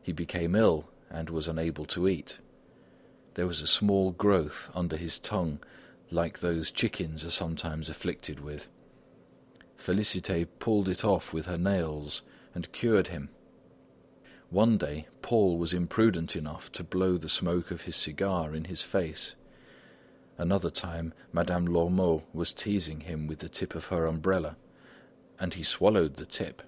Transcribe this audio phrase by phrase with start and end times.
[0.00, 2.38] He became ill and was unable to eat.
[3.34, 5.58] There was a small growth under his tongue
[6.08, 8.68] like those chickens are sometimes afflicted with.
[9.76, 12.22] Félicité pulled it off with her nails
[12.54, 13.28] and cured him.
[14.50, 18.82] One day, Paul was imprudent enough to blow the smoke of his cigar in his
[18.82, 19.34] face;
[20.38, 24.56] another time, Madame Lormeau was teasing him with the tip of her umbrella
[25.40, 26.62] and he swallowed the tip.